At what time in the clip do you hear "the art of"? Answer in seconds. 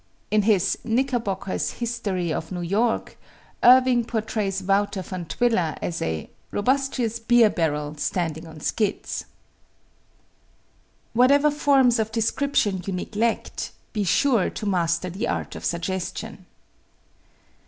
15.11-15.63